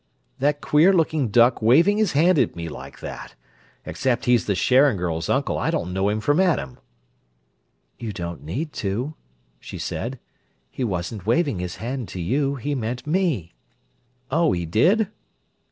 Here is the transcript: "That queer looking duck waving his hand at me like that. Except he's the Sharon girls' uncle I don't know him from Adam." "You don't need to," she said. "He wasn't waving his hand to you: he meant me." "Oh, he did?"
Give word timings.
"That 0.39 0.61
queer 0.61 0.91
looking 0.91 1.27
duck 1.29 1.61
waving 1.61 1.99
his 1.99 2.13
hand 2.13 2.39
at 2.39 2.55
me 2.55 2.67
like 2.69 3.01
that. 3.01 3.35
Except 3.85 4.25
he's 4.25 4.45
the 4.47 4.55
Sharon 4.55 4.97
girls' 4.97 5.29
uncle 5.29 5.59
I 5.59 5.69
don't 5.69 5.93
know 5.93 6.09
him 6.09 6.21
from 6.21 6.39
Adam." 6.39 6.79
"You 7.99 8.11
don't 8.11 8.41
need 8.43 8.73
to," 8.81 9.13
she 9.59 9.77
said. 9.77 10.17
"He 10.71 10.83
wasn't 10.83 11.27
waving 11.27 11.59
his 11.59 11.75
hand 11.75 12.07
to 12.07 12.19
you: 12.19 12.55
he 12.55 12.73
meant 12.73 13.05
me." 13.05 13.53
"Oh, 14.31 14.53
he 14.53 14.65
did?" 14.65 15.07